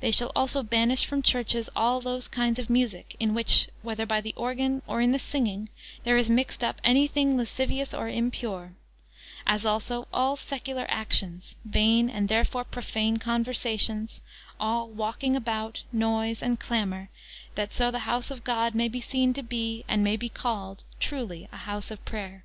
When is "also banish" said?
0.34-1.04